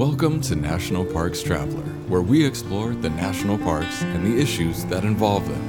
[0.00, 5.04] Welcome to National Parks Traveler, where we explore the national parks and the issues that
[5.04, 5.60] involve them.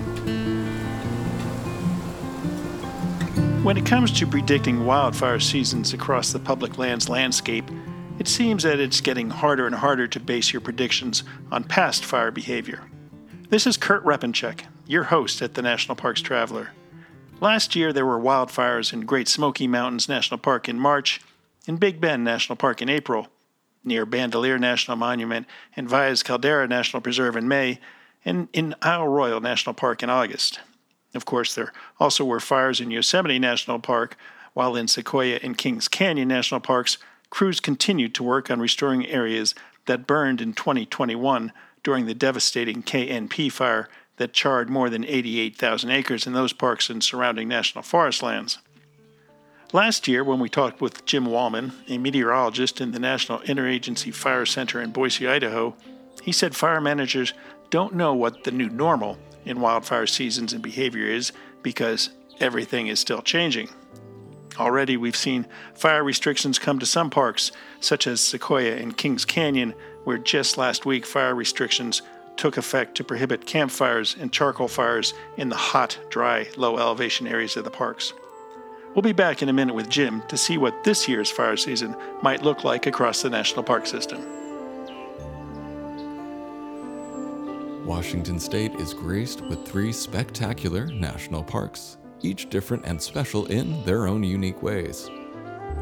[3.62, 7.70] When it comes to predicting wildfire seasons across the public lands landscape,
[8.20, 12.32] it seems that it's getting harder and harder to base your predictions on past fire
[12.32, 12.90] behavior.
[13.50, 16.70] This is Kurt Repanshek, your host at the National Parks Traveler.
[17.42, 21.20] Last year, there were wildfires in Great Smoky Mountains National Park in March,
[21.68, 23.28] in Big Bend National Park in April,
[23.84, 27.80] near Bandelier National Monument and Valles Caldera National Preserve in May,
[28.24, 30.60] and in Isle Royale National Park in August.
[31.14, 34.16] Of course, there also were fires in Yosemite National Park,
[34.54, 36.98] while in Sequoia and Kings Canyon National Parks,
[37.30, 41.52] crews continued to work on restoring areas that burned in 2021
[41.84, 47.04] during the devastating KNP fire that charred more than 88,000 acres in those parks and
[47.04, 48.60] surrounding national forest lands.
[49.74, 54.46] Last year, when we talked with Jim Wallman, a meteorologist in the National Interagency Fire
[54.46, 55.78] Center in Boise, Idaho,
[56.22, 57.34] he said fire managers
[57.70, 61.32] don't know what the new normal in wildfire seasons and behavior is
[61.64, 62.10] because
[62.42, 63.70] everything is still changing.
[64.60, 69.74] Already, we've seen fire restrictions come to some parks, such as Sequoia and Kings Canyon,
[70.04, 72.02] where just last week fire restrictions
[72.36, 77.56] took effect to prohibit campfires and charcoal fires in the hot, dry, low elevation areas
[77.56, 78.12] of the parks.
[78.94, 81.96] We'll be back in a minute with Jim to see what this year's fire season
[82.22, 84.22] might look like across the national park system.
[87.86, 94.08] Washington State is graced with three spectacular national parks, each different and special in their
[94.08, 95.10] own unique ways.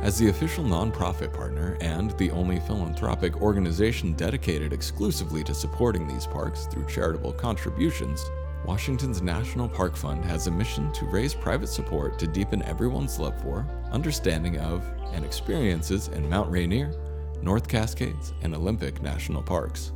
[0.02, 6.28] As the official nonprofit partner and the only philanthropic organization dedicated exclusively to supporting these
[6.28, 8.24] parks through charitable contributions,
[8.70, 13.34] Washington's National Park Fund has a mission to raise private support to deepen everyone's love
[13.42, 16.94] for, understanding of, and experiences in Mount Rainier,
[17.42, 19.92] North Cascades, and Olympic National Parks.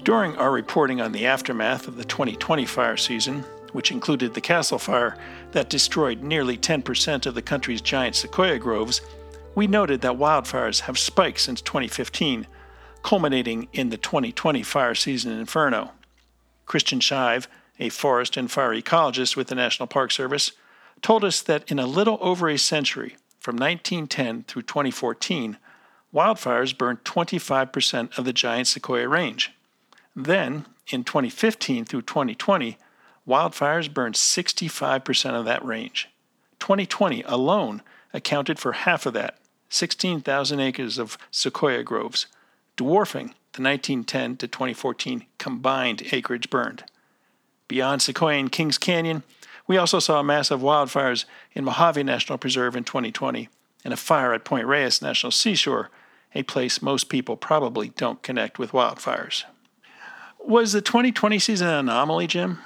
[0.03, 4.79] During our reporting on the aftermath of the 2020 fire season, which included the Castle
[4.79, 5.17] Fire
[5.51, 9.01] that destroyed nearly 10% of the country's giant sequoia groves,
[9.55, 12.47] we noted that wildfires have spiked since 2015,
[13.03, 15.91] culminating in the 2020 fire season inferno.
[16.65, 17.47] Kristen Shive,
[17.79, 20.51] a forest and fire ecologist with the National Park Service,
[21.01, 25.57] told us that in a little over a century, from 1910 through 2014,
[26.13, 29.51] wildfires burned 25% of the giant sequoia range.
[30.15, 32.77] Then, in 2015 through 2020,
[33.31, 36.09] wildfires burned 65% of that range.
[36.59, 37.81] 2020 alone
[38.13, 39.37] accounted for half of that,
[39.69, 42.27] 16,000 acres of sequoia groves,
[42.75, 46.83] dwarfing the 1910 to 2014 combined acreage burned.
[47.69, 49.23] Beyond Sequoia and Kings Canyon,
[49.65, 53.47] we also saw massive wildfires in Mojave National Preserve in 2020
[53.85, 55.89] and a fire at Point Reyes National Seashore,
[56.35, 59.45] a place most people probably don't connect with wildfires.
[60.39, 62.59] Was the 2020 season an anomaly, Jim?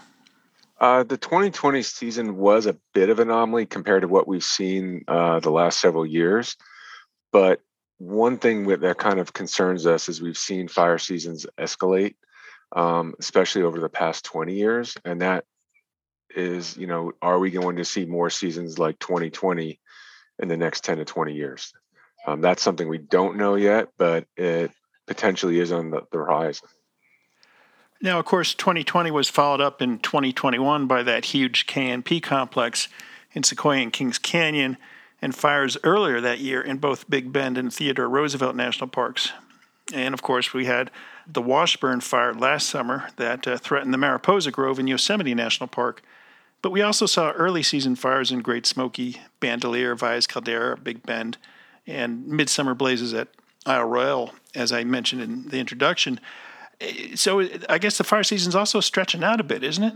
[0.79, 5.03] Uh, the 2020 season was a bit of an anomaly compared to what we've seen
[5.07, 6.57] uh, the last several years.
[7.31, 7.61] But
[7.97, 12.15] one thing that kind of concerns us is we've seen fire seasons escalate,
[12.75, 14.97] um, especially over the past 20 years.
[15.05, 15.45] And that
[16.35, 19.79] is, you know, are we going to see more seasons like 2020
[20.39, 21.71] in the next 10 to 20 years?
[22.27, 24.71] Um, that's something we don't know yet, but it
[25.07, 26.67] potentially is on the, the horizon.
[28.01, 32.87] Now, of course, 2020 was followed up in 2021 by that huge KNP complex
[33.33, 34.77] in Sequoia and Kings Canyon
[35.21, 39.31] and fires earlier that year in both Big Bend and Theodore Roosevelt National Parks.
[39.93, 40.91] And of course, we had
[41.27, 46.03] the Washburn fire last summer that uh, threatened the Mariposa Grove in Yosemite National Park.
[46.61, 51.37] But we also saw early season fires in Great Smoky, Bandelier, Valles Caldera, Big Bend,
[51.85, 53.27] and midsummer blazes at
[53.65, 56.19] Isle Royale, as I mentioned in the introduction.
[57.15, 59.93] So I guess the fire season's also stretching out a bit, isn't it?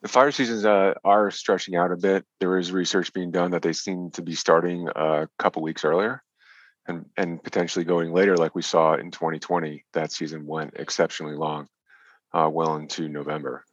[0.00, 2.24] The fire seasons uh, are stretching out a bit.
[2.38, 6.22] There is research being done that they seem to be starting a couple weeks earlier
[6.86, 9.84] and, and potentially going later, like we saw in 2020.
[9.92, 11.68] That season went exceptionally long,
[12.32, 13.64] uh, well into November.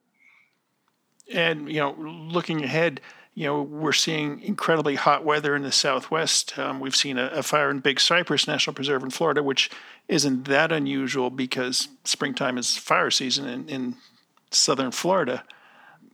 [1.32, 3.02] And, you know, looking ahead,
[3.36, 6.58] you know, we're seeing incredibly hot weather in the southwest.
[6.58, 9.70] Um, we've seen a, a, fire in Big Cypress National Preserve in Florida, which
[10.08, 13.96] isn't that unusual because springtime is fire season in, in
[14.52, 15.44] southern Florida.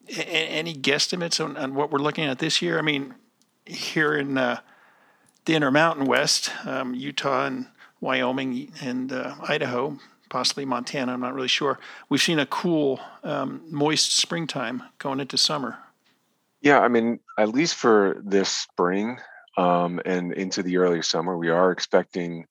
[0.10, 2.80] A- any guesstimates on, on, what we're looking at this year?
[2.80, 3.14] I mean,
[3.68, 4.62] here in uh,
[5.46, 7.68] the Intermountain West, um, Utah and
[8.00, 11.78] Wyoming and uh, Idaho, possibly Montana, I'm not really sure.
[12.10, 15.78] We've seen a cool, um, moist springtime going into summer.
[16.62, 19.18] Yeah, I mean, at least for this spring
[19.58, 22.46] um, and into the early summer, we are expecting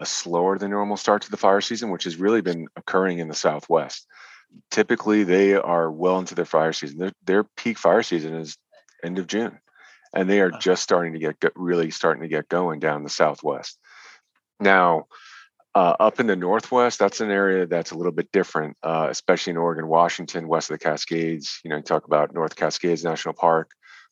[0.00, 3.28] a slower than normal start to the fire season, which has really been occurring in
[3.28, 4.06] the Southwest.
[4.70, 6.98] Typically, they are well into their fire season.
[6.98, 8.58] Their, their peak fire season is
[9.04, 9.58] end of June,
[10.12, 13.78] and they are just starting to get really starting to get going down the Southwest.
[14.58, 15.06] Now,
[15.74, 19.52] uh, up in the Northwest, that's an area that's a little bit different, uh, especially
[19.52, 21.60] in Oregon, Washington, west of the Cascades.
[21.64, 23.70] You know, you talk about North Cascades National Park,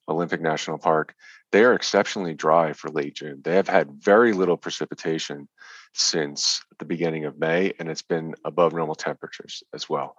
[0.09, 1.15] Olympic National Park.
[1.53, 3.43] They are exceptionally dry for late June.
[3.45, 5.49] They have had very little precipitation
[5.93, 10.17] since the beginning of May, and it's been above normal temperatures as well.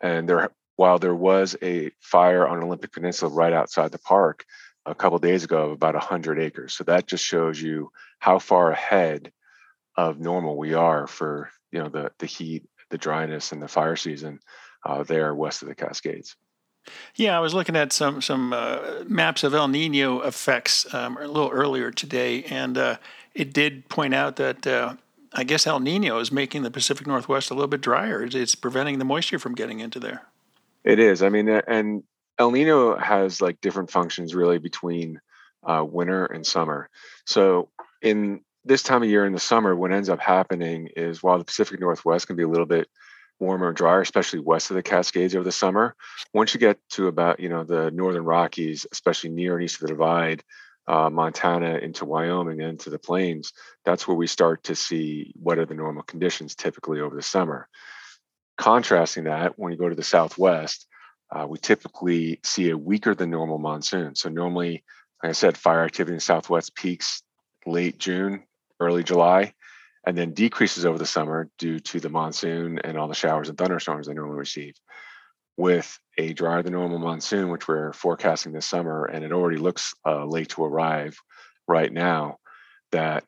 [0.00, 4.44] And there, while there was a fire on Olympic Peninsula right outside the park
[4.86, 8.70] a couple days ago of about 100 acres, so that just shows you how far
[8.70, 9.32] ahead
[9.96, 13.96] of normal we are for you know the the heat, the dryness, and the fire
[13.96, 14.40] season
[14.84, 16.36] uh, there west of the Cascades.
[17.14, 21.26] Yeah, I was looking at some some uh, maps of El Nino effects um, a
[21.26, 22.96] little earlier today, and uh,
[23.34, 24.94] it did point out that uh,
[25.32, 28.22] I guess El Nino is making the Pacific Northwest a little bit drier.
[28.22, 30.22] It's preventing the moisture from getting into there.
[30.84, 31.22] It is.
[31.22, 32.02] I mean, and
[32.38, 35.20] El Nino has like different functions really between
[35.62, 36.90] uh, winter and summer.
[37.24, 37.70] So
[38.02, 41.44] in this time of year in the summer, what ends up happening is while the
[41.44, 42.88] Pacific Northwest can be a little bit
[43.40, 45.94] warmer and drier, especially west of the Cascades over the summer,
[46.32, 49.82] once you get to about you know the northern Rockies, especially near and east of
[49.82, 50.42] the Divide,
[50.86, 53.52] uh, Montana into Wyoming and into the plains,
[53.84, 57.68] that's where we start to see what are the normal conditions typically over the summer.
[58.56, 60.86] Contrasting that, when you go to the Southwest,
[61.34, 64.14] uh, we typically see a weaker than normal monsoon.
[64.14, 64.84] So normally,
[65.22, 67.22] like I said, fire activity in Southwest peaks
[67.66, 68.44] late June,
[68.80, 69.54] early July,
[70.06, 73.56] and then decreases over the summer due to the monsoon and all the showers and
[73.56, 74.74] thunderstorms they normally receive.
[75.56, 79.94] With a drier than normal monsoon, which we're forecasting this summer, and it already looks
[80.04, 81.16] uh, late to arrive
[81.68, 82.38] right now,
[82.90, 83.24] that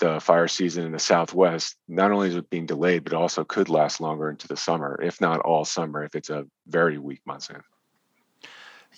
[0.00, 3.68] the fire season in the Southwest not only is it being delayed, but also could
[3.68, 7.62] last longer into the summer, if not all summer, if it's a very weak monsoon.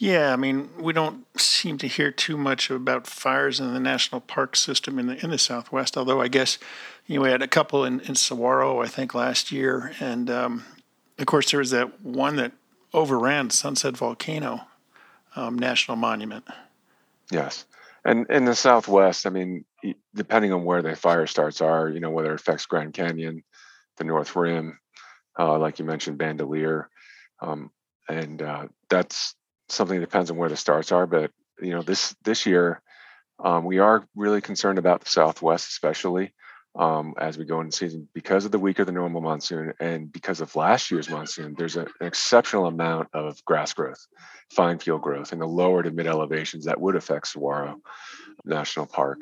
[0.01, 4.23] Yeah, I mean, we don't seem to hear too much about fires in the national
[4.23, 5.95] park system in the in the Southwest.
[5.95, 6.59] Although I guess
[7.07, 10.65] you know we had a couple in, in Saguaro, I think, last year, and um,
[11.19, 12.53] of course there was that one that
[12.95, 14.63] overran Sunset Volcano
[15.37, 16.47] um, National Monument.
[17.31, 17.67] Yes,
[18.03, 19.67] and in the Southwest, I mean,
[20.15, 23.45] depending on where the fire starts are, you know, whether it affects Grand Canyon,
[23.99, 24.79] the North Rim,
[25.39, 26.87] uh, like you mentioned, Bandelier,
[27.43, 27.71] um,
[28.09, 29.35] and uh, that's
[29.71, 31.07] something depends on where the starts are.
[31.07, 32.81] But you know, this this year,
[33.39, 36.33] um, we are really concerned about the Southwest, especially
[36.77, 40.41] um, as we go into season because of the weaker than normal monsoon and because
[40.41, 41.55] of last year's monsoon.
[41.57, 44.07] There's a, an exceptional amount of grass growth,
[44.51, 47.81] fine fuel growth in the lower to mid elevations that would affect Saguaro
[48.45, 49.19] National Park,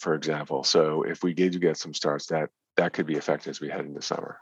[0.00, 0.64] for example.
[0.64, 3.84] So if we did get some starts, that that could be affected as we head
[3.84, 4.38] into summer.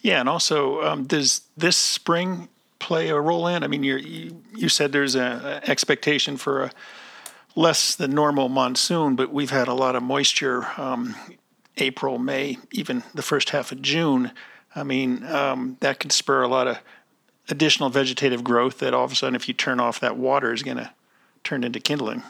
[0.00, 2.48] Yeah, and also um, does this spring
[2.90, 3.62] play a role in?
[3.62, 6.72] I mean, you you said there's a, a, expectation for a
[7.54, 10.66] less than normal monsoon, but we've had a lot of moisture.
[10.76, 11.14] Um,
[11.76, 14.32] April, May, even the first half of June.
[14.74, 16.78] I mean, um, that could spur a lot of
[17.48, 18.80] additional vegetative growth.
[18.80, 20.90] That all of a sudden, if you turn off that water, is going to
[21.44, 22.24] turn into kindling.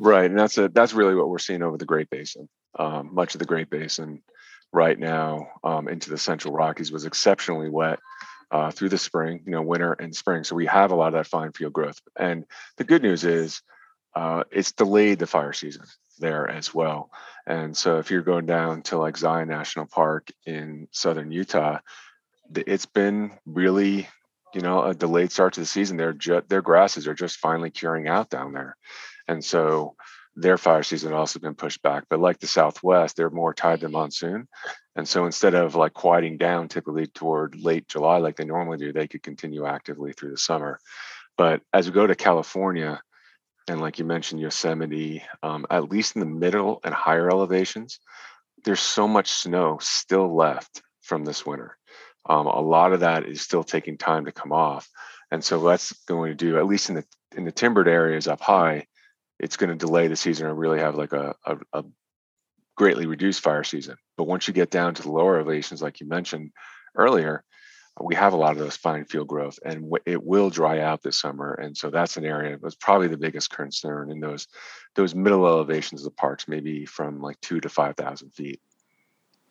[0.00, 2.48] Right, and that's a, that's really what we're seeing over the Great Basin.
[2.76, 4.22] Um, much of the Great Basin
[4.72, 8.00] right now um, into the Central Rockies was exceptionally wet
[8.50, 10.44] uh, through the spring, you know, winter and spring.
[10.44, 12.00] So we have a lot of that fine fuel growth.
[12.18, 12.44] And
[12.76, 13.62] the good news is
[14.14, 15.84] uh, it's delayed the fire season
[16.18, 17.10] there as well.
[17.46, 21.78] And so if you're going down to like Zion National Park in southern Utah,
[22.54, 24.08] it's been really
[24.54, 25.96] you know a delayed start to the season.
[25.96, 28.76] Their ju- their grasses are just finally curing out down there,
[29.26, 29.96] and so
[30.36, 32.04] their fire season also been pushed back.
[32.10, 34.48] But like the Southwest, they're more tied to monsoon,
[34.96, 38.92] and so instead of like quieting down typically toward late July like they normally do,
[38.92, 40.78] they could continue actively through the summer.
[41.36, 43.00] But as we go to California,
[43.68, 47.98] and like you mentioned, Yosemite, um, at least in the middle and higher elevations,
[48.64, 51.76] there's so much snow still left from this winter.
[52.26, 54.88] Um, a lot of that is still taking time to come off,
[55.30, 57.04] and so that's going to do at least in the
[57.36, 58.86] in the timbered areas up high,
[59.44, 61.84] it's going to delay the season or really have like a, a, a
[62.76, 63.96] greatly reduced fire season.
[64.16, 66.50] But once you get down to the lower elevations, like you mentioned
[66.96, 67.44] earlier,
[68.00, 71.20] we have a lot of those fine fuel growth and it will dry out this
[71.20, 71.52] summer.
[71.52, 74.48] And so that's an area that's probably the biggest concern in those
[74.94, 78.62] those middle elevations of the parks maybe from like two to five thousand feet.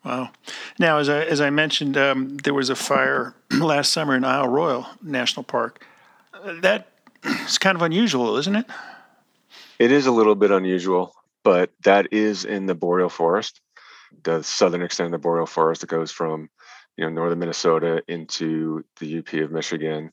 [0.04, 0.32] Wow.
[0.80, 4.50] Now as i as i mentioned um, there was a fire last summer in isle
[4.50, 5.86] royale national park.
[6.46, 6.90] That
[7.24, 8.66] is kind of unusual isn't it
[9.80, 11.14] it is a little bit unusual
[11.44, 13.62] but that is in the boreal forest
[14.24, 16.50] the southern extent of the boreal forest that goes from
[16.98, 20.12] you know northern Minnesota into the UP of Michigan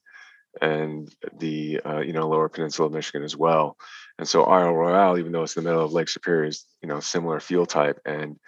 [0.61, 3.76] and the uh, you know lower peninsula of Michigan as well.
[4.19, 6.88] And so Isle Royale, even though it's in the middle of Lake Superior, is you
[6.88, 8.38] know similar fuel type, and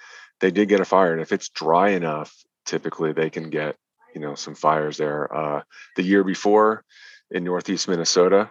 [0.40, 1.12] they did get a fire.
[1.12, 2.34] And if it's dry enough,
[2.66, 3.76] typically they can get
[4.14, 5.34] you know some fires there.
[5.34, 5.62] Uh,
[5.96, 6.84] the year before
[7.30, 8.50] in northeast Minnesota,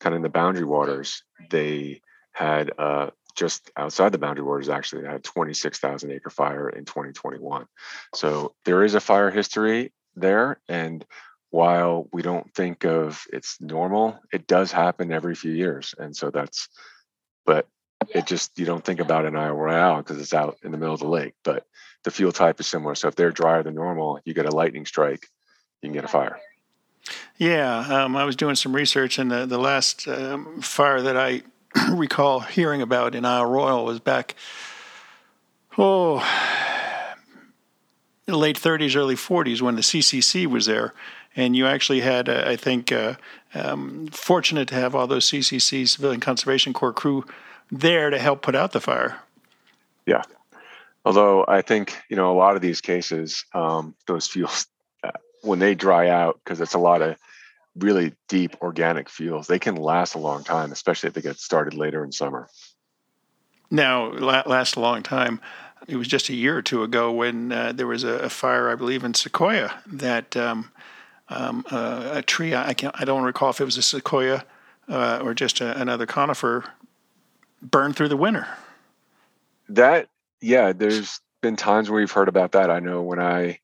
[0.00, 2.00] kind of in the boundary waters, they
[2.32, 7.66] had uh, just outside the boundary waters actually had 26,000 acre fire in 2021.
[8.14, 10.60] So there is a fire history there.
[10.68, 11.04] And
[11.50, 15.94] while we don't think of it's normal, it does happen every few years.
[15.98, 16.68] And so that's,
[17.44, 17.66] but
[18.14, 20.94] it just, you don't think about an Isle Royale because it's out in the middle
[20.94, 21.64] of the lake, but
[22.04, 22.94] the fuel type is similar.
[22.94, 25.26] So if they're drier than normal, you get a lightning strike,
[25.80, 26.38] you can get a fire.
[27.38, 31.42] Yeah, um, I was doing some research, and the the last um, fire that I
[31.90, 34.34] recall hearing about in Isle Royale was back,
[35.78, 36.18] oh,
[38.28, 40.94] late 30s, early 40s when the CCC was there.
[41.34, 43.14] And you actually had, uh, I think, uh,
[43.54, 47.24] um, fortunate to have all those CCC, Civilian Conservation Corps crew,
[47.70, 49.18] there to help put out the fire.
[50.06, 50.22] Yeah.
[51.04, 54.66] Although I think, you know, a lot of these cases, um, those fuels,
[55.42, 57.16] when they dry out, because it's a lot of
[57.76, 61.74] really deep organic fuels, they can last a long time, especially if they get started
[61.74, 62.48] later in summer.
[63.70, 65.40] Now, last a long time.
[65.88, 68.70] It was just a year or two ago when uh, there was a, a, fire,
[68.70, 70.70] I believe, in Sequoia that um,
[71.28, 72.54] um, uh, a tree.
[72.54, 72.94] I can't.
[72.98, 74.44] I don't recall if it was a sequoia
[74.88, 76.64] uh, or just a, another conifer
[77.60, 78.46] burned through the winter.
[79.68, 80.08] That
[80.40, 82.70] yeah, there's been times where we've heard about that.
[82.70, 83.58] I know when I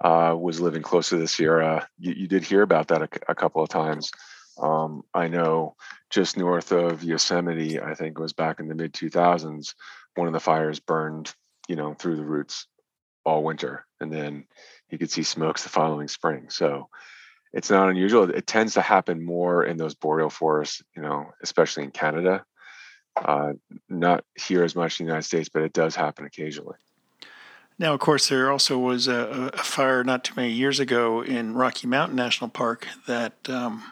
[0.00, 3.34] uh, was living close to the Sierra, you, you did hear about that a, a
[3.34, 4.10] couple of times.
[4.60, 5.76] Um, I know
[6.10, 9.74] just north of Yosemite, I think it was back in the mid 2000s,
[10.14, 11.34] one of the fires burned,
[11.68, 12.66] you know, through the roots
[13.24, 14.44] all winter, and then
[14.90, 16.50] you could see smokes the following spring.
[16.50, 16.88] So
[17.52, 18.30] it's not unusual.
[18.30, 22.44] It tends to happen more in those boreal forests, you know, especially in Canada.
[23.16, 23.52] Uh,
[23.88, 26.76] not here as much in the United States, but it does happen occasionally.
[27.78, 31.54] Now, of course, there also was a, a, fire not too many years ago in
[31.54, 33.82] Rocky Mountain National Park that um,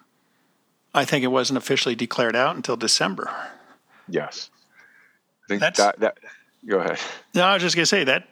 [0.94, 3.30] I think it wasn't officially declared out until December.
[4.08, 4.50] Yes,
[5.44, 6.18] I think That's, that that.
[6.66, 6.98] Go ahead.
[7.34, 8.28] No, I was just gonna say that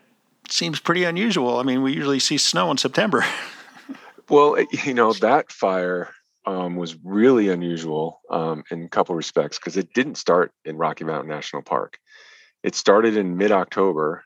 [0.49, 1.59] seems pretty unusual.
[1.59, 3.25] I mean, we usually see snow in September.
[4.29, 6.11] well, you know that fire
[6.47, 11.05] um, was really unusual um, in a couple respects because it didn't start in Rocky
[11.05, 11.99] Mountain National Park.
[12.63, 14.25] It started in mid-October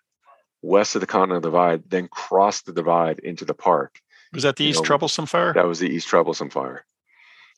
[0.64, 4.00] west of the Continental Divide, then crossed the divide into the park.
[4.32, 5.52] Was that the you East know, Troublesome Fire?
[5.52, 6.84] That was the East Troublesome Fire.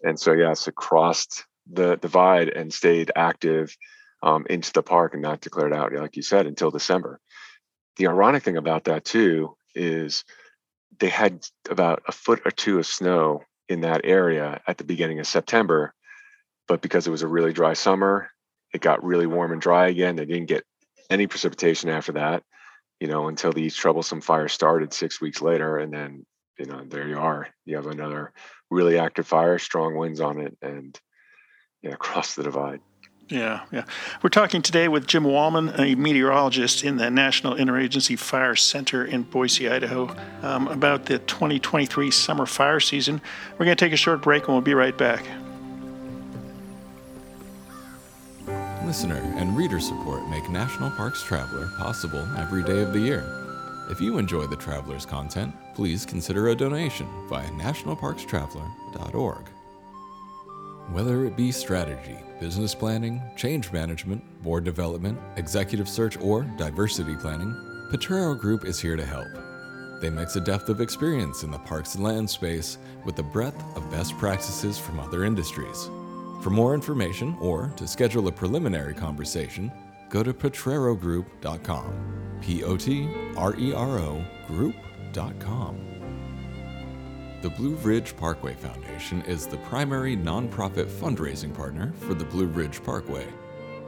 [0.02, 3.76] And so, yes, it crossed the divide and stayed active
[4.22, 7.20] um, into the park and not declared out, like you said, until December.
[7.96, 10.24] The ironic thing about that, too, is
[10.98, 15.20] they had about a foot or two of snow in that area at the beginning
[15.20, 15.94] of September.
[16.68, 18.30] But because it was a really dry summer,
[18.74, 20.16] it got really warm and dry again.
[20.16, 20.64] They didn't get
[21.08, 22.42] any precipitation after that
[23.00, 25.78] you know, until these troublesome fires started six weeks later.
[25.78, 26.26] And then,
[26.58, 27.48] you know, there you are.
[27.64, 28.32] You have another
[28.70, 30.98] really active fire, strong winds on it, and
[31.82, 32.80] yeah, across the divide.
[33.28, 33.84] Yeah, yeah.
[34.22, 39.24] We're talking today with Jim Wallman, a meteorologist in the National Interagency Fire Center in
[39.24, 43.20] Boise, Idaho, um, about the 2023 summer fire season.
[43.54, 45.24] We're going to take a short break and we'll be right back.
[48.86, 53.24] Listener and reader support make National Parks Traveler possible every day of the year.
[53.90, 59.48] If you enjoy the Traveler's content, please consider a donation via nationalparkstraveler.org.
[60.92, 67.52] Whether it be strategy, business planning, change management, board development, executive search, or diversity planning,
[67.90, 69.26] Potrero Group is here to help.
[70.00, 73.60] They mix a depth of experience in the parks and land space with the breadth
[73.76, 75.90] of best practices from other industries.
[76.40, 79.72] For more information or to schedule a preliminary conversation,
[80.08, 82.38] go to potrerogroup.com.
[82.40, 85.80] P O T R E R O group.com.
[87.42, 92.82] The Blue Ridge Parkway Foundation is the primary nonprofit fundraising partner for the Blue Ridge
[92.82, 93.26] Parkway.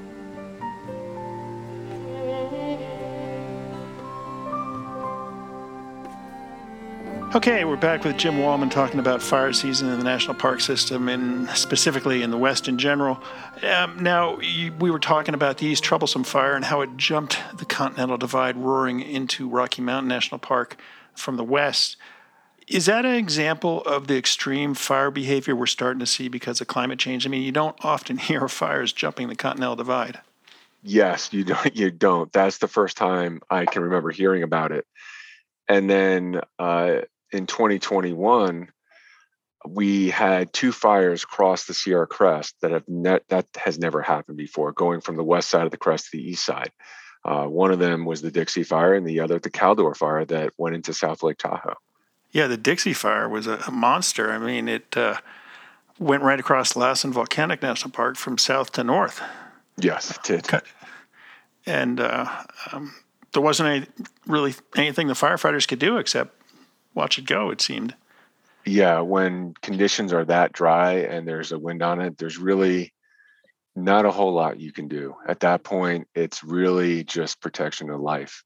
[7.33, 11.07] Okay, we're back with Jim Wallman talking about fire season in the national park system
[11.07, 13.23] and specifically in the West in general.
[13.63, 17.39] Um, now, you, we were talking about the East Troublesome Fire and how it jumped
[17.57, 20.75] the Continental Divide roaring into Rocky Mountain National Park
[21.15, 21.95] from the west.
[22.67, 26.67] Is that an example of the extreme fire behavior we're starting to see because of
[26.67, 27.25] climate change?
[27.25, 30.19] I mean, you don't often hear of fires jumping the Continental Divide.
[30.83, 31.77] Yes, you don't.
[31.77, 32.29] You don't.
[32.33, 34.85] That's the first time I can remember hearing about it.
[35.69, 38.69] And then uh, in 2021,
[39.67, 44.37] we had two fires cross the Sierra Crest that have net that has never happened
[44.37, 46.71] before, going from the west side of the crest to the east side.
[47.23, 50.53] Uh, one of them was the Dixie Fire, and the other the Caldor Fire that
[50.57, 51.75] went into South Lake Tahoe.
[52.31, 54.31] Yeah, the Dixie Fire was a, a monster.
[54.31, 55.17] I mean, it uh,
[55.99, 59.21] went right across Lassen Volcanic National Park from south to north.
[59.77, 60.61] Yes, it did.
[61.65, 62.27] And uh,
[62.71, 62.95] um,
[63.33, 63.85] there wasn't any,
[64.25, 66.40] really anything the firefighters could do except
[66.93, 67.95] watch it go, it seemed.
[68.65, 72.93] Yeah, when conditions are that dry and there's a wind on it, there's really
[73.75, 75.15] not a whole lot you can do.
[75.27, 78.43] At that point, it's really just protection of life.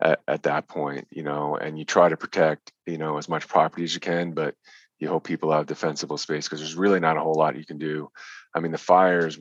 [0.00, 3.48] At, at that point, you know, and you try to protect, you know, as much
[3.48, 4.54] property as you can, but
[4.98, 7.78] you hope people have defensible space because there's really not a whole lot you can
[7.78, 8.10] do.
[8.54, 9.38] I mean, the fires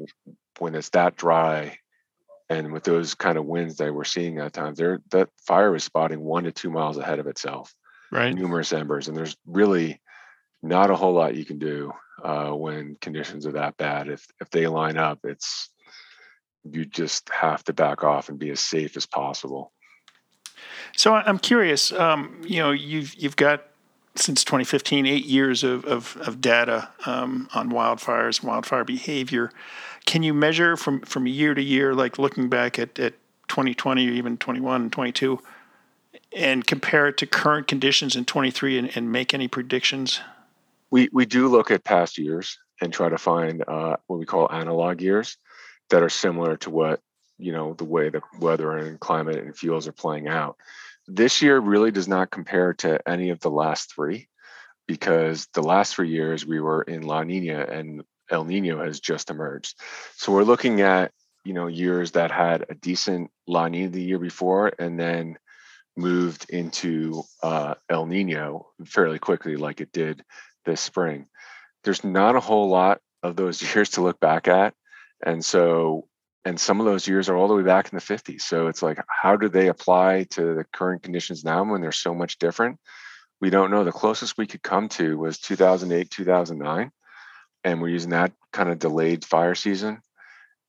[0.60, 1.78] when it's that dry
[2.50, 5.84] and with those kind of winds that we're seeing at times, there that fire is
[5.84, 7.74] spotting one to two miles ahead of itself
[8.12, 8.34] right.
[8.34, 10.02] numerous embers and there's really
[10.62, 11.92] not a whole lot you can do
[12.24, 14.08] uh, when conditions are that bad.
[14.08, 15.70] If if they line up it's
[16.64, 19.72] you just have to back off and be as safe as possible.
[20.96, 23.68] So i'm curious um, you know you've you've got
[24.16, 29.52] since 2015 eight years of, of, of data um, on wildfires wildfire behavior.
[30.06, 33.14] Can you measure from from year to year like looking back at, at
[33.50, 35.40] 2020 or even 21 and 22
[36.36, 40.20] and compare it to current conditions in 23 and, and make any predictions?
[40.92, 44.52] We, we do look at past years and try to find uh, what we call
[44.52, 45.38] analog years
[45.90, 47.00] that are similar to what,
[47.38, 50.58] you know, the way the weather and climate and fuels are playing out.
[51.08, 54.28] This year really does not compare to any of the last three
[54.88, 59.30] because the last three years we were in La Nina and El Nino has just
[59.30, 59.80] emerged.
[60.16, 61.12] So we're looking at,
[61.44, 65.38] you know, years that had a decent La Nina the year before and then
[65.98, 70.24] moved into uh, El Nino fairly quickly, like it did
[70.66, 71.28] this spring.
[71.84, 74.74] There's not a whole lot of those years to look back at.
[75.26, 76.08] And so
[76.46, 78.42] and some of those years are all the way back in the 50s.
[78.42, 82.14] So it's like, how do they apply to the current conditions now when they're so
[82.14, 82.80] much different?
[83.42, 83.84] We don't know.
[83.84, 86.92] The closest we could come to was 2008, 2009.
[87.64, 90.02] And we're using that kind of delayed fire season.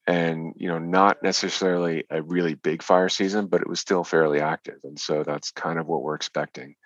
[0.07, 4.41] And, you know, not necessarily a really big fire season, but it was still fairly
[4.41, 4.79] active.
[4.85, 6.77] And so that's kind of what we're expecting.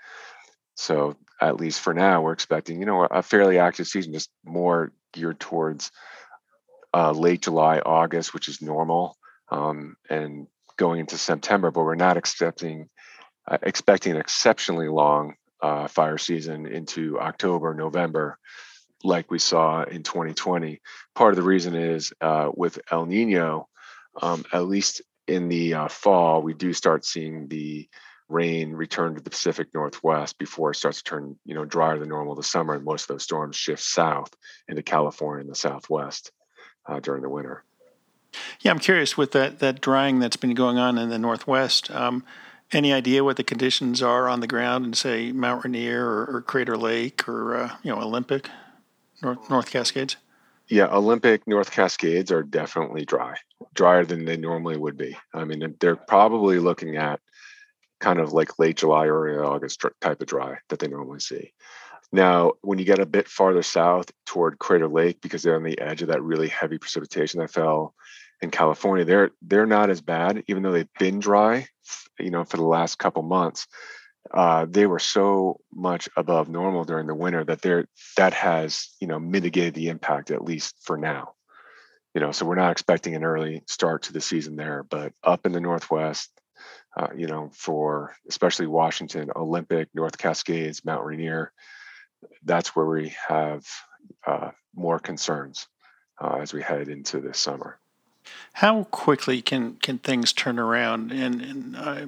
[0.74, 4.92] So at least for now, we're expecting, you know, a fairly active season, just more
[5.12, 5.90] geared towards
[6.94, 9.16] uh, late July, August, which is normal,
[9.50, 10.46] um, and
[10.78, 11.70] going into September.
[11.70, 12.88] But we're not expecting
[13.46, 18.38] uh, expecting an exceptionally long uh, fire season into October, November,
[19.02, 20.80] like we saw in 2020.
[21.14, 23.68] Part of the reason is uh, with El Nino,
[24.20, 27.88] um, at least in the uh, fall, we do start seeing the
[28.28, 32.08] rain return to the Pacific Northwest before it starts to turn, you know, drier than
[32.08, 34.34] normal this summer, and most of those storms shift south
[34.68, 36.32] into California and the Southwest
[36.86, 37.64] uh, during the winter.
[38.60, 41.90] Yeah, I'm curious with that that drying that's been going on in the Northwest.
[41.90, 42.24] Um,
[42.72, 46.42] any idea what the conditions are on the ground in say Mount Rainier or, or
[46.42, 48.48] Crater Lake or uh, you know Olympic,
[49.22, 50.16] North North Cascades?
[50.68, 53.37] Yeah, Olympic North Cascades are definitely dry,
[53.74, 55.16] drier than they normally would be.
[55.35, 57.20] I mean, they're probably looking at
[57.98, 61.52] kind of like late July or August type of dry that they normally see.
[62.12, 65.80] Now, when you get a bit farther south toward Crater Lake, because they're on the
[65.80, 67.94] edge of that really heavy precipitation that fell
[68.40, 71.66] in California, they're they're not as bad, even though they've been dry,
[72.18, 73.66] you know, for the last couple months.
[74.32, 79.06] Uh, they were so much above normal during the winter that they're that has you
[79.06, 81.34] know mitigated the impact at least for now.
[82.14, 85.46] You know, so we're not expecting an early start to the season there, but up
[85.46, 86.28] in the northwest,
[86.96, 91.52] uh, you know, for especially Washington, Olympic, North Cascades, Mount Rainier,
[92.44, 93.64] that's where we have
[94.26, 95.68] uh, more concerns
[96.20, 97.78] uh, as we head into this summer.
[98.52, 101.12] How quickly can can things turn around?
[101.12, 102.06] And, and uh,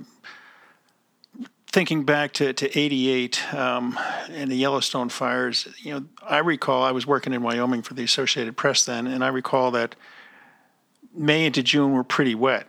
[1.72, 3.98] thinking back to to '88 um,
[4.30, 8.04] and the Yellowstone fires, you know, I recall I was working in Wyoming for the
[8.04, 9.96] Associated Press then, and I recall that
[11.14, 12.66] May into June were pretty wet,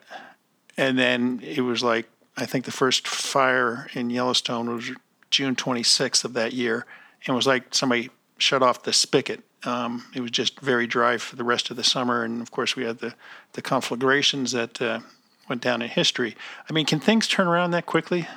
[0.78, 4.92] and then it was like I think the first fire in Yellowstone was
[5.30, 6.86] June 26th of that year
[7.26, 9.44] And it was like somebody shut off the spigot.
[9.66, 12.76] Um, it was just very dry for the rest of the summer, and of course
[12.76, 13.14] we had the
[13.54, 15.00] the conflagrations that uh,
[15.48, 16.36] went down in history.
[16.70, 18.28] I mean, can things turn around that quickly?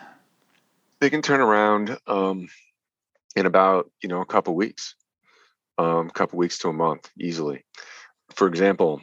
[1.01, 2.49] They can turn around um,
[3.35, 4.95] in about you know a couple weeks,
[5.79, 7.65] a um, couple weeks to a month easily.
[8.35, 9.03] For example,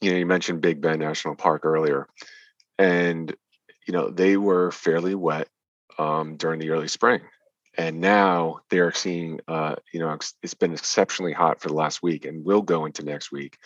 [0.00, 2.06] you know you mentioned Big Bend National Park earlier,
[2.78, 3.34] and
[3.86, 5.48] you know they were fairly wet
[5.98, 7.22] um, during the early spring
[7.78, 12.24] and now they're seeing uh, you know it's been exceptionally hot for the last week
[12.24, 13.58] and will go into next week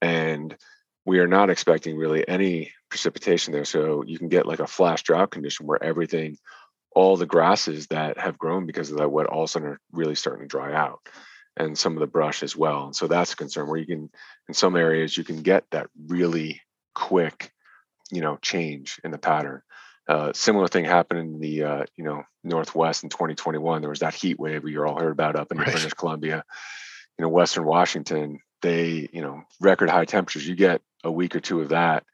[0.00, 0.56] and
[1.04, 5.02] we are not expecting really any precipitation there so you can get like a flash
[5.02, 6.36] drought condition where everything
[6.96, 9.80] all the grasses that have grown because of that wet all of a sudden are
[9.92, 11.00] really starting to dry out
[11.56, 14.10] and some of the brush as well and so that's a concern where you can
[14.48, 16.62] in some areas you can get that really
[16.94, 17.52] quick
[18.10, 19.60] you know change in the pattern
[20.08, 23.80] uh, similar thing happened in the uh, you know Northwest in 2021.
[23.80, 25.70] There was that heat wave we all heard about up in right.
[25.70, 26.44] British Columbia,
[27.18, 28.38] you know, Western Washington.
[28.62, 30.46] They you know record high temperatures.
[30.46, 32.04] You get a week or two of that,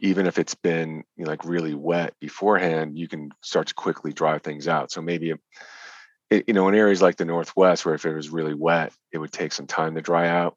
[0.00, 4.12] even if it's been you know, like really wet beforehand, you can start to quickly
[4.12, 4.90] dry things out.
[4.90, 5.34] So maybe.
[6.28, 9.18] It, you know, in areas like the Northwest, where if it was really wet, it
[9.18, 10.56] would take some time to dry out.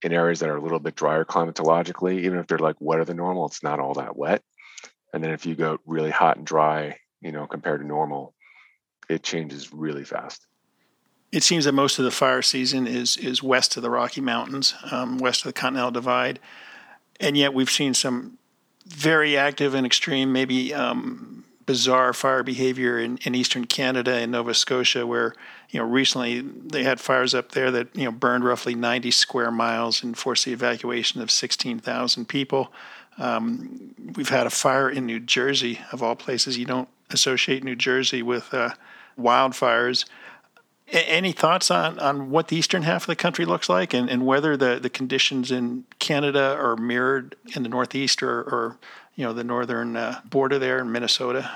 [0.00, 3.18] In areas that are a little bit drier climatologically, even if they're like wetter than
[3.18, 4.42] normal, it's not all that wet
[5.12, 8.34] and then if you go really hot and dry, you know, compared to normal,
[9.08, 10.46] it changes really fast.
[11.32, 14.74] It seems that most of the fire season is is west of the Rocky Mountains,
[14.90, 16.40] um, west of the Continental Divide,
[17.20, 18.38] and yet we've seen some
[18.86, 24.54] very active and extreme, maybe um, bizarre fire behavior in, in eastern Canada and Nova
[24.54, 25.34] Scotia, where
[25.70, 29.50] you know recently they had fires up there that you know burned roughly 90 square
[29.50, 32.72] miles and forced the evacuation of 16,000 people.
[33.18, 36.58] Um, we've had a fire in New Jersey, of all places.
[36.58, 38.70] You don't associate New Jersey with uh,
[39.18, 40.06] wildfires.
[40.92, 44.26] Any thoughts on, on what the eastern half of the country looks like and, and
[44.26, 48.78] whether the, the conditions in Canada are mirrored in the Northeast or, or
[49.14, 51.50] you know, the northern uh, border there in Minnesota?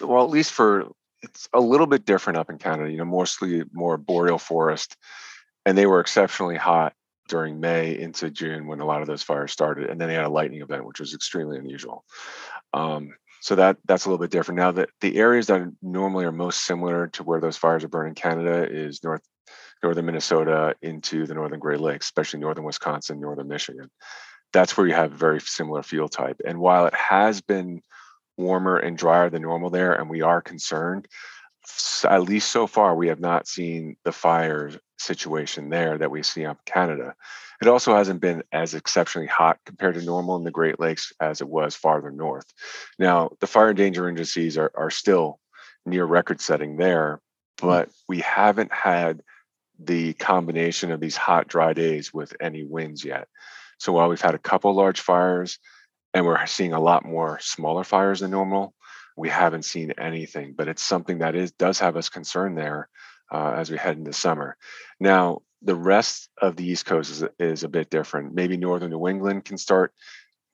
[0.00, 0.86] Well, at least for
[1.22, 4.96] it's a little bit different up in Canada, you know, mostly more boreal forest.
[5.66, 6.92] And they were exceptionally hot
[7.28, 10.24] during May into June when a lot of those fires started, and then they had
[10.24, 12.04] a lightning event, which was extremely unusual.
[12.74, 13.14] Um,
[13.44, 14.58] so that that's a little bit different.
[14.58, 18.12] Now that the areas that normally are most similar to where those fires are burning
[18.12, 19.20] in Canada is north
[19.82, 23.90] northern Minnesota into the northern Great Lakes, especially northern Wisconsin, northern Michigan.
[24.54, 26.40] that's where you have very similar fuel type.
[26.46, 27.82] And while it has been
[28.38, 31.06] warmer and drier than normal there, and we are concerned,
[32.04, 36.46] at least so far, we have not seen the fire situation there that we see
[36.46, 37.14] up Canada.
[37.62, 41.40] It also hasn't been as exceptionally hot compared to normal in the Great Lakes as
[41.40, 42.46] it was farther north.
[42.98, 45.38] Now, the fire danger indices are, are still
[45.86, 47.20] near record setting there,
[47.60, 49.22] but we haven't had
[49.78, 53.28] the combination of these hot, dry days with any winds yet.
[53.78, 55.58] So while we've had a couple large fires
[56.12, 58.74] and we're seeing a lot more smaller fires than normal,
[59.16, 60.54] we haven't seen anything.
[60.56, 62.88] But it's something that is does have us concerned there
[63.32, 64.56] uh, as we head into summer.
[65.00, 68.34] Now, the rest of the East Coast is, is a bit different.
[68.34, 69.92] Maybe northern New England can start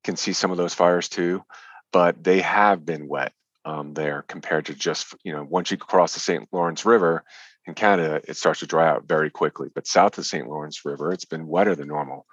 [0.02, 1.44] can see some of those fires too,
[1.92, 3.32] but they have been wet
[3.66, 6.48] um, there compared to just you know once you cross the St.
[6.52, 7.24] Lawrence River
[7.66, 9.68] in Canada, it starts to dry out very quickly.
[9.74, 10.48] But south of St.
[10.48, 12.24] Lawrence River, it's been wetter than normal.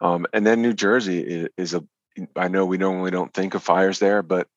[0.00, 1.84] Um, and then New Jersey is, is a
[2.36, 4.48] I know we normally don't think of fires there, but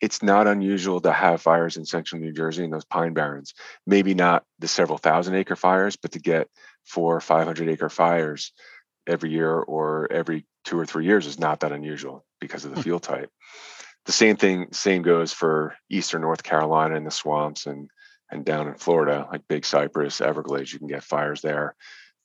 [0.00, 3.54] it's not unusual to have fires in central New Jersey in those pine barrens.
[3.86, 6.48] Maybe not the several thousand acre fires, but to get
[6.88, 8.52] four or 500 acre fires
[9.06, 12.76] every year or every two or three years is not that unusual because of the
[12.76, 12.82] hmm.
[12.82, 13.30] fuel type.
[14.06, 17.90] The same thing, same goes for eastern North Carolina and the swamps and
[18.30, 21.74] and down in Florida, like Big Cypress, Everglades, you can get fires there,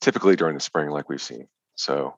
[0.01, 1.47] typically during the spring, like we've seen.
[1.75, 2.15] So,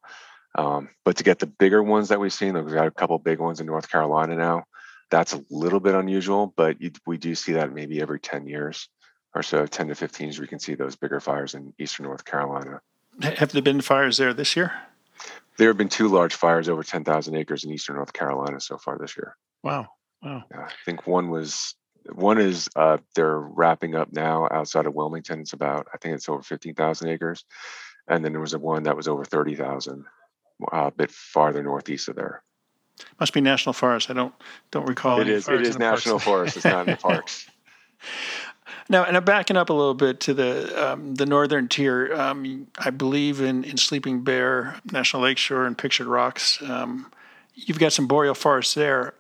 [0.58, 3.40] um, but to get the bigger ones that we've seen, we've got a couple big
[3.40, 4.64] ones in North Carolina now.
[5.12, 8.90] That's a little bit unusual, but you, we do see that maybe every 10 years
[9.36, 12.24] or so, 10 to 15 years, we can see those bigger fires in eastern North
[12.24, 12.82] Carolina.
[13.22, 14.72] Have there been fires there this year?
[15.58, 18.98] There have been two large fires over 10,000 acres in eastern North Carolina so far
[18.98, 19.36] this year.
[19.64, 19.88] Wow.
[20.24, 20.44] Wow.
[20.52, 21.76] Yeah, I think one was
[22.14, 25.42] one is uh, they're wrapping up now outside of Wilmington.
[25.42, 27.46] It's about I think it's over 15,000 acres,
[28.08, 30.06] and then there was a one that was over 30,000,
[30.62, 32.44] uh, a bit farther northeast of there.
[33.20, 34.10] Must be national forest.
[34.10, 34.34] I don't
[34.72, 35.20] don't recall.
[35.20, 35.48] It is.
[35.48, 36.56] It is national forest.
[36.58, 37.50] It's not in the parks.
[38.90, 42.14] Now, and I'm backing up a little bit to the um, the northern tier.
[42.14, 46.62] Um, I believe in, in Sleeping Bear National Lakeshore and Pictured Rocks.
[46.62, 47.12] Um,
[47.54, 49.14] you've got some boreal forests there.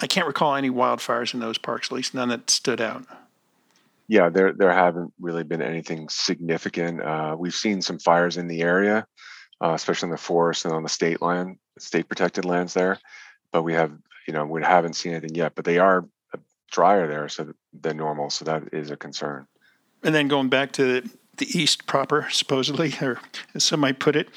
[0.00, 3.04] I can't recall any wildfires in those parks, at least none that stood out.
[4.06, 7.02] Yeah, there there haven't really been anything significant.
[7.02, 9.06] Uh, we've seen some fires in the area,
[9.62, 12.98] uh, especially in the forest and on the state land, state protected lands there.
[13.52, 13.92] But we have,
[14.26, 15.54] you know, we haven't seen anything yet.
[15.54, 16.06] But they are
[16.70, 18.30] drier there, so than normal.
[18.30, 19.46] So that is a concern.
[20.02, 21.02] And then going back to
[21.36, 23.20] the east proper, supposedly, or
[23.54, 24.28] as some might put it,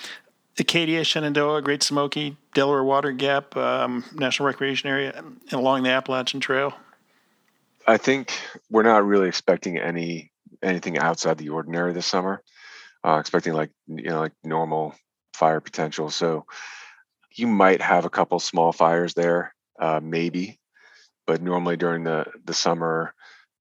[0.59, 6.39] Acadia, Shenandoah, Great Smoky, Delaware Water Gap um, National Recreation Area, and along the Appalachian
[6.39, 6.73] Trail?
[7.87, 8.31] I think
[8.69, 12.43] we're not really expecting any anything outside the ordinary this summer.
[13.03, 14.93] Uh, expecting like you know like normal
[15.33, 16.09] fire potential.
[16.09, 16.45] So
[17.33, 20.59] you might have a couple small fires there, uh, maybe,
[21.27, 23.13] but normally during the the summer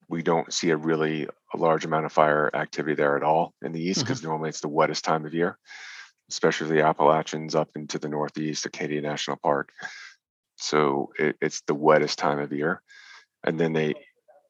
[0.09, 3.73] we don't see a really a large amount of fire activity there at all in
[3.73, 4.29] the east because mm-hmm.
[4.29, 5.59] normally it's the wettest time of year
[6.31, 9.73] especially the Appalachians up into the Northeast, Acadia National Park.
[10.57, 12.83] So it, it's the wettest time of year.
[13.45, 13.95] And then they,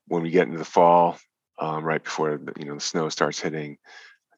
[0.06, 1.18] when we get into the fall,
[1.58, 3.78] um, right before the, you know the snow starts hitting,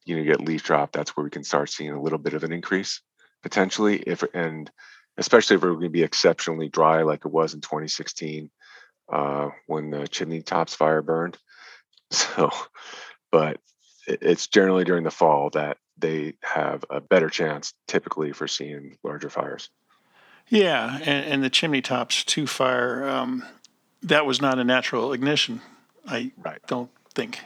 [0.05, 0.91] you know, you get leaf drop.
[0.91, 3.01] That's where we can start seeing a little bit of an increase
[3.41, 3.97] potentially.
[3.97, 4.69] If and
[5.17, 8.49] especially if we're going to be exceptionally dry, like it was in 2016
[9.11, 11.37] uh, when the chimney tops fire burned.
[12.11, 12.51] So,
[13.31, 13.59] but
[14.05, 19.31] it's generally during the fall that they have a better chance typically for seeing larger
[19.31, 19.71] fires.
[20.47, 23.43] Yeah, and, and the chimney tops two fire um,
[24.03, 25.61] that was not a natural ignition.
[26.05, 26.59] I right.
[26.67, 27.39] don't think,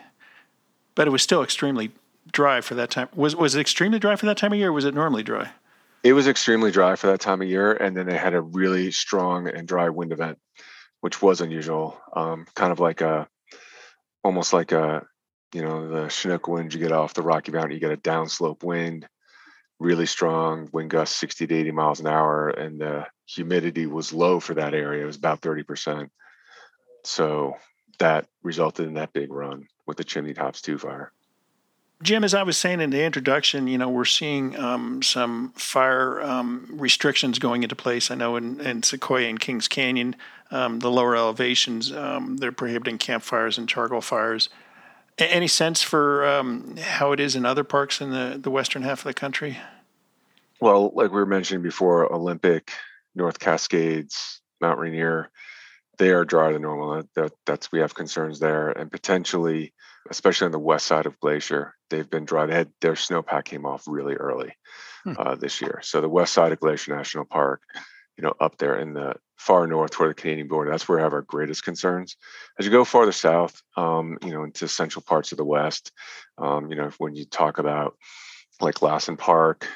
[0.96, 1.92] but it was still extremely
[2.32, 3.10] dry for that time.
[3.16, 4.70] Was was it extremely dry for that time of year?
[4.70, 5.52] or Was it normally dry?
[6.04, 8.92] It was extremely dry for that time of year, and then they had a really
[8.92, 10.40] strong and dry wind event,
[11.02, 12.00] which was unusual.
[12.16, 13.28] Um, kind of like a,
[14.24, 15.06] almost like a
[15.54, 18.64] you know the chinook wind you get off the rocky mountain you get a downslope
[18.64, 19.08] wind
[19.80, 24.40] really strong wind gusts 60 to 80 miles an hour and the humidity was low
[24.40, 26.10] for that area it was about 30%
[27.04, 27.56] so
[28.00, 31.12] that resulted in that big run with the chimney tops 2 fire
[32.04, 36.22] Jim, as I was saying in the introduction, you know, we're seeing um, some fire
[36.22, 38.12] um, restrictions going into place.
[38.12, 40.16] I know in, in Sequoia and Kings Canyon,
[40.52, 44.50] um, the lower elevations, um, they're prohibiting campfires and charcoal fires.
[45.18, 49.00] Any sense for um, how it is in other parks in the, the western half
[49.00, 49.58] of the country?
[50.62, 52.72] Well, like we were mentioning before, Olympic,
[53.16, 55.32] North Cascades, Mount Rainier,
[55.98, 57.04] they are drier than normal.
[57.16, 59.74] That, that's we have concerns there, and potentially,
[60.10, 62.46] especially on the west side of Glacier, they've been dry.
[62.46, 64.54] They had, their snowpack came off really early,
[65.04, 65.14] hmm.
[65.18, 65.80] uh, this year.
[65.84, 67.62] So the west side of Glacier National Park,
[68.18, 71.04] you know, up there in the far north toward the Canadian border, that's where we
[71.04, 72.18] have our greatest concerns.
[72.60, 75.92] As you go farther south, um, you know, into central parts of the west,
[76.38, 77.96] um, you know, when you talk about
[78.60, 79.68] like Lassen Park,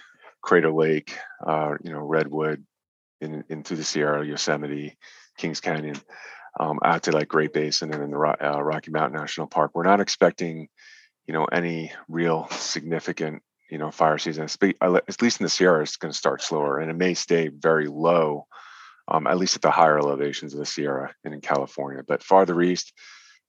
[0.42, 1.16] Crater Lake,
[1.46, 2.66] uh, you know, Redwood,
[3.22, 4.98] in, into the Sierra, Yosemite,
[5.38, 5.96] Kings Canyon,
[6.60, 9.72] um, out to like Great Basin and in the uh, Rocky Mountain National Park.
[9.74, 10.68] We're not expecting,
[11.26, 14.48] you know, any real significant you know fire season.
[14.82, 17.88] At least in the sierra it's going to start slower and it may stay very
[17.88, 18.46] low
[19.08, 22.04] um, at least at the higher elevations of the sierra and in california.
[22.06, 22.94] But farther east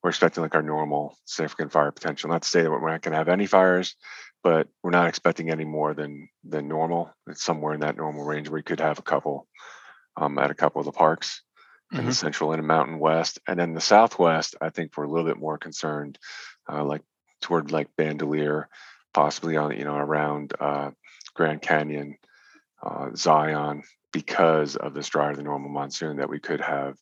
[0.03, 2.31] we're expecting like our normal significant fire potential.
[2.31, 3.97] Not to say that we're not going to have any fires
[4.45, 7.13] but we're not expecting any more than than normal.
[7.27, 9.49] It's somewhere in that normal range where we could have a couple
[10.17, 11.43] um, at a couple of the parks
[11.93, 12.07] mm-hmm.
[12.07, 15.39] the central and mountain west and then the southwest i think we're a little bit
[15.39, 16.19] more concerned
[16.73, 17.03] uh, like
[17.41, 18.67] toward like bandelier
[19.13, 20.91] possibly on you know around uh,
[21.35, 22.17] Grand Canyon,
[22.83, 26.97] uh, Zion, because of this drier than normal monsoon, that we could have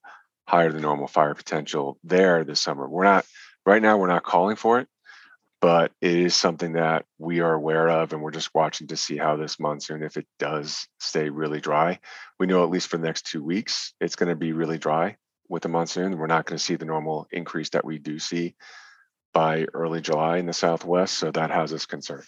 [0.47, 2.89] higher than normal fire potential there this summer.
[2.89, 3.27] We're not
[3.67, 3.99] right now.
[3.99, 4.89] We're not calling for it,
[5.61, 9.17] but it is something that we are aware of, and we're just watching to see
[9.17, 11.99] how this monsoon, if it does stay really dry,
[12.39, 15.17] we know at least for the next two weeks it's going to be really dry
[15.49, 16.17] with the monsoon.
[16.17, 18.55] We're not going to see the normal increase that we do see
[19.33, 21.19] by early July in the Southwest.
[21.19, 22.25] So that has us concerned.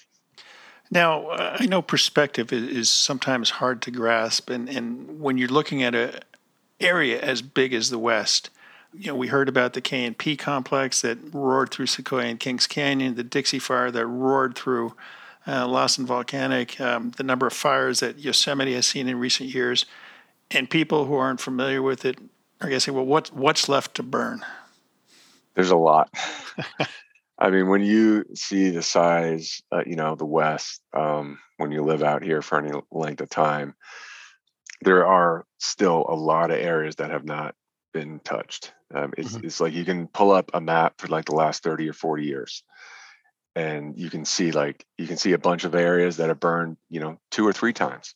[0.91, 5.83] Now, uh, I know perspective is, sometimes hard to grasp, and, and when you're looking
[5.83, 6.21] at an
[6.81, 8.51] area as big as the West,
[8.93, 13.15] you know, we heard about the KNP complex that roared through Sequoia and Kings Canyon,
[13.15, 14.95] the Dixie Fire that roared through
[15.47, 19.87] uh, Lassen Volcanic, um, the number of fires that Yosemite has seen in recent years,
[20.51, 22.19] and people who aren't familiar with it
[22.61, 24.45] are going to say, "Well, what, what's left to burn?"
[25.55, 26.11] There's a lot.
[27.39, 31.83] I mean, when you see the size, uh, you know, the West, um, when you
[31.83, 33.75] live out here for any length of time,
[34.83, 37.57] there are still a lot of areas that have not
[37.93, 38.73] been touched.
[38.95, 39.47] Um, it's, mm-hmm.
[39.47, 42.25] it's like you can pull up a map for like the last 30 or 40
[42.25, 42.63] years
[43.55, 46.79] and you can see like you can see a bunch of areas that have burned
[46.89, 48.15] you know two or three times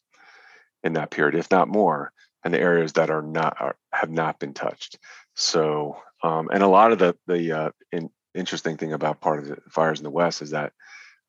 [0.82, 2.10] in that period if not more
[2.42, 4.98] and the areas that are not are, have not been touched
[5.34, 9.48] so um, and a lot of the the uh, in, interesting thing about part of
[9.48, 10.72] the fires in the West is that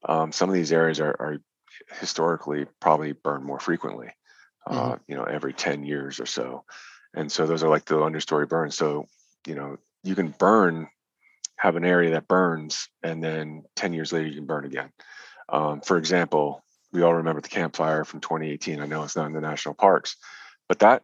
[0.08, 1.38] um, some of these areas are, are,
[2.00, 4.10] historically probably burned more frequently,
[4.66, 5.04] uh, mm-hmm.
[5.08, 6.64] you know, every 10 years or so.
[7.14, 8.76] And so those are like the understory burns.
[8.76, 9.08] So,
[9.46, 10.88] you know, you can burn,
[11.58, 14.92] have an area that burns, and then 10 years later, you can burn again.
[15.50, 18.82] Um, for example, we all remember the Camp Fire from 2018.
[18.82, 20.18] I know it's not in the national parks,
[20.68, 21.04] but that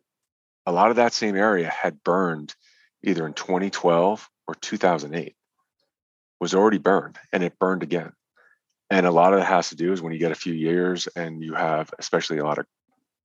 [0.65, 2.55] a lot of that same area had burned
[3.03, 5.35] either in 2012 or 2008
[6.39, 8.11] was already burned and it burned again
[8.89, 11.07] and a lot of it has to do is when you get a few years
[11.15, 12.65] and you have especially a lot of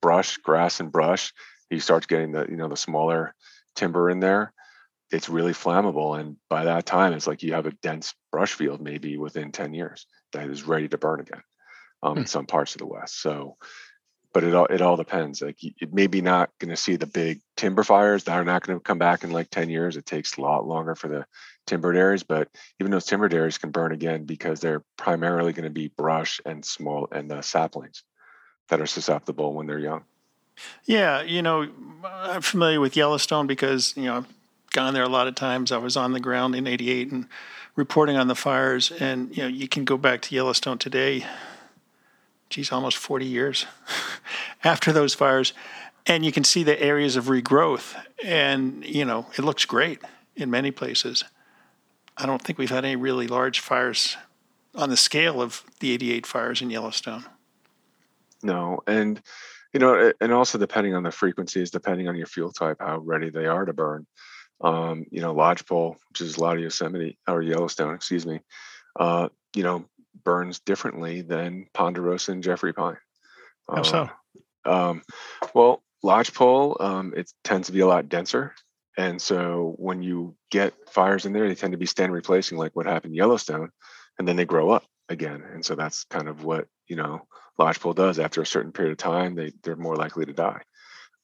[0.01, 1.33] brush grass and brush
[1.71, 3.35] you start getting the you know the smaller
[3.75, 4.53] timber in there
[5.11, 8.81] it's really flammable and by that time it's like you have a dense brush field
[8.81, 11.43] maybe within 10 years that is ready to burn again
[12.03, 12.19] um, hmm.
[12.21, 13.57] in some parts of the west so
[14.33, 15.43] but it all it all depends.
[15.43, 18.65] Like it may be not going to see the big timber fires that are not
[18.65, 19.97] going to come back in like 10 years.
[19.97, 21.27] It takes a lot longer for the
[21.67, 22.49] timbered areas, but
[22.81, 26.65] even those timbered areas can burn again because they're primarily going to be brush and
[26.65, 28.05] small and uh, saplings
[28.69, 30.05] that are susceptible when they're young.
[30.85, 31.69] Yeah, you know,
[32.05, 34.27] I'm familiar with Yellowstone because you know I've
[34.73, 35.73] gone there a lot of times.
[35.73, 37.27] I was on the ground in '88 and
[37.77, 41.25] reporting on the fires, and you know you can go back to Yellowstone today
[42.51, 43.67] geez, almost 40 years
[44.65, 45.53] after those fires.
[46.07, 47.95] And you can see the areas of regrowth.
[48.25, 50.01] And, you know, it looks great
[50.37, 51.25] in many places.
[52.17, 54.17] I don't think we've had any really large fires
[54.75, 57.25] on the scale of the 88 fires in Yellowstone.
[58.43, 58.81] No.
[58.87, 59.21] And,
[59.73, 63.31] you know, and also depending on the frequencies, depending on your fuel type, how ready
[63.31, 64.07] they are to burn.
[64.61, 68.41] Um, you know, lodgepole, which is a lot of Yosemite or Yellowstone, excuse me,
[68.99, 69.85] uh, you know,
[70.25, 72.97] burns differently than ponderosa and Jeffrey pine.
[73.71, 74.11] How so?
[74.67, 75.03] Uh, um,
[75.55, 78.53] well, lodgepole, um, it tends to be a lot denser.
[78.97, 82.75] And so when you get fires in there, they tend to be stand replacing, like
[82.75, 83.71] what happened in Yellowstone,
[84.19, 85.45] and then they grow up again.
[85.53, 87.27] And so that's kind of what, you know,
[87.59, 88.19] lodgepole does.
[88.19, 90.63] After a certain period of time, they, they're more likely to die.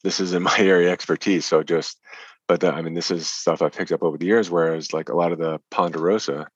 [0.02, 1.46] This is in my area expertise.
[1.46, 1.98] So just,
[2.46, 5.08] but the, I mean, this is stuff I've picked up over the years, whereas like
[5.08, 6.48] a lot of the ponderosa,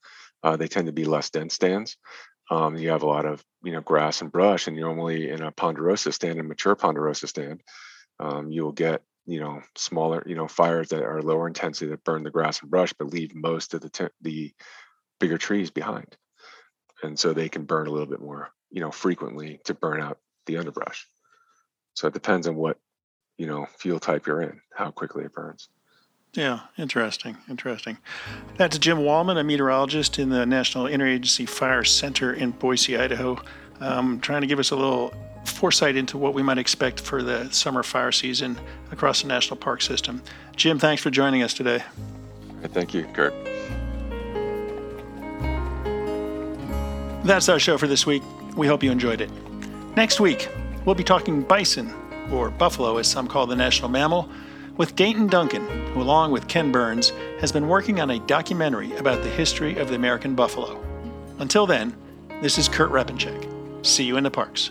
[0.42, 1.96] uh, they tend to be less dense stands.
[2.50, 5.52] Um, you have a lot of you know grass and brush, and normally in a
[5.52, 7.62] ponderosa stand, a mature ponderosa stand,
[8.20, 12.04] um, you will get you know smaller you know fires that are lower intensity that
[12.04, 14.52] burn the grass and brush, but leave most of the te- the
[15.20, 16.16] bigger trees behind,
[17.02, 20.18] and so they can burn a little bit more you know frequently to burn out
[20.46, 21.06] the underbrush.
[21.94, 22.78] So it depends on what
[23.36, 25.68] you know fuel type you're in, how quickly it burns.
[26.34, 27.98] Yeah, interesting, interesting.
[28.56, 33.40] That's Jim Wallman, a meteorologist in the National Interagency Fire Center in Boise, Idaho,
[33.80, 35.14] um, trying to give us a little
[35.46, 38.58] foresight into what we might expect for the summer fire season
[38.92, 40.22] across the national park system.
[40.54, 41.82] Jim, thanks for joining us today.
[42.62, 43.32] Thank you, Kurt.
[47.24, 48.22] That's our show for this week.
[48.56, 49.30] We hope you enjoyed it.
[49.96, 50.48] Next week,
[50.84, 51.92] we'll be talking bison,
[52.32, 54.28] or buffalo as some call the national mammal,
[54.76, 59.22] with Dayton Duncan, who, along with Ken Burns, has been working on a documentary about
[59.24, 60.80] the history of the American buffalo.
[61.38, 61.96] Until then,
[62.40, 63.84] this is Kurt Repanshek.
[63.84, 64.70] See you in the parks.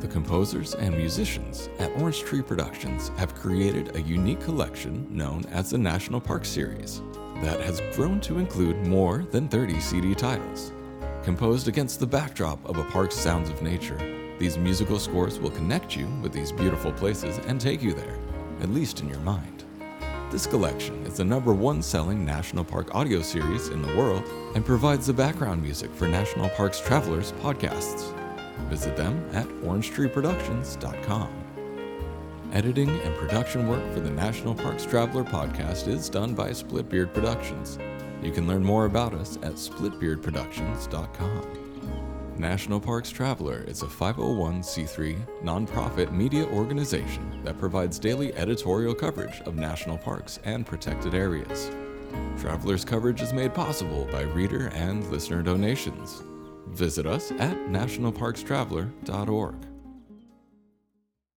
[0.00, 5.70] The composers and musicians at Orange Tree Productions have created a unique collection known as
[5.70, 7.02] the National Park Series
[7.42, 10.72] that has grown to include more than 30 CD titles.
[11.22, 13.98] Composed against the backdrop of a park's sounds of nature,
[14.38, 18.18] these musical scores will connect you with these beautiful places and take you there,
[18.60, 19.64] at least in your mind.
[20.30, 24.22] This collection is the number one selling National Park audio series in the world
[24.54, 28.14] and provides the background music for National Parks Travelers podcasts.
[28.68, 31.39] Visit them at orangetreeproductions.com.
[32.52, 37.78] Editing and production work for the National Parks Traveler podcast is done by Splitbeard Productions.
[38.24, 42.34] You can learn more about us at splitbeardproductions.com.
[42.36, 49.54] National Parks Traveler is a 501c3 nonprofit media organization that provides daily editorial coverage of
[49.54, 51.70] national parks and protected areas.
[52.36, 56.24] Traveler's coverage is made possible by reader and listener donations.
[56.70, 59.69] Visit us at nationalparkstraveler.org.